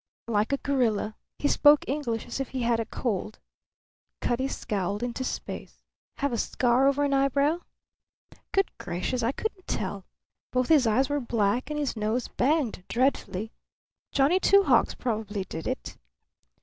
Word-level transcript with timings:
"Like 0.27 0.51
a 0.51 0.57
gorilla. 0.57 1.15
He 1.37 1.47
spoke 1.47 1.85
English 1.87 2.25
as 2.25 2.39
if 2.39 2.49
he 2.49 2.63
had 2.63 2.79
a 2.79 2.87
cold." 2.87 3.37
Cutty 4.19 4.47
scowled 4.47 5.03
into 5.03 5.23
space. 5.23 5.83
"Have 6.17 6.33
a 6.33 6.39
scar 6.39 6.87
over 6.87 7.03
an 7.03 7.13
eyebrow?" 7.13 7.59
"Good 8.51 8.75
gracious, 8.79 9.21
I 9.21 9.31
couldn't 9.31 9.67
tell! 9.67 10.07
Both 10.51 10.69
his 10.69 10.87
eyes 10.87 11.07
were 11.07 11.19
black 11.21 11.69
and 11.69 11.77
his 11.77 11.95
nose 11.95 12.29
banged 12.29 12.83
dreadfully. 12.87 13.51
Johnny 14.11 14.39
Two 14.39 14.63
Hawks 14.63 14.95
probably 14.95 15.43
did 15.43 15.67
it." 15.67 15.97